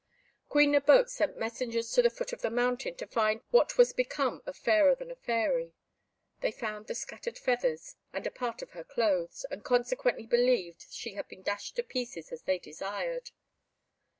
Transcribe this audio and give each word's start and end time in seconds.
Queen 0.49 0.71
Nabote 0.71 1.09
sent 1.11 1.37
messengers 1.37 1.91
to 1.91 2.01
the 2.01 2.09
foot 2.09 2.33
of 2.33 2.41
the 2.41 2.49
mountain 2.49 2.95
to 2.95 3.05
find 3.05 3.41
what 3.51 3.77
was 3.77 3.93
become 3.93 4.41
of 4.47 4.57
Fairer 4.57 4.95
than 4.95 5.11
a 5.11 5.15
Fairy. 5.15 5.75
They 6.39 6.49
found 6.49 6.87
the 6.87 6.95
scattered 6.95 7.37
feathers, 7.37 7.97
and 8.11 8.25
a 8.25 8.31
part 8.31 8.63
of 8.63 8.71
her 8.71 8.83
clothes, 8.83 9.45
and 9.51 9.63
consequently 9.63 10.25
believed 10.25 10.87
she 10.89 11.13
had 11.13 11.27
been 11.27 11.43
dashed 11.43 11.75
to 11.75 11.83
pieces, 11.83 12.31
as 12.31 12.41
they 12.41 12.57
desired. 12.57 13.29